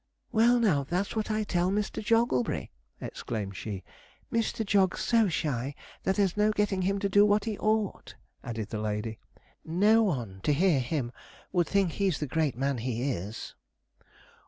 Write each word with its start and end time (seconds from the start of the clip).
'Well, 0.31 0.59
now 0.59 0.83
that's 0.83 1.15
what 1.15 1.29
I 1.29 1.43
tell 1.43 1.69
Mr. 1.69 2.03
Jogglebury,' 2.03 2.71
exclaimed 2.99 3.55
she. 3.55 3.83
'Mr. 4.33 4.65
Jog's 4.65 5.01
so 5.03 5.27
shy, 5.29 5.75
that 6.01 6.15
there's 6.15 6.35
no 6.35 6.49
getting 6.49 6.81
him 6.81 6.97
to 6.97 7.07
do 7.07 7.23
what 7.23 7.45
he 7.45 7.55
ought,' 7.59 8.15
added 8.43 8.69
the 8.69 8.79
lady. 8.81 9.19
'No 9.63 10.01
one, 10.01 10.39
to 10.41 10.53
hear 10.53 10.79
him, 10.79 11.11
would 11.51 11.67
think 11.67 11.91
he's 11.91 12.17
the 12.19 12.25
great 12.25 12.57
man 12.57 12.79
he 12.79 13.11
is.' 13.11 13.53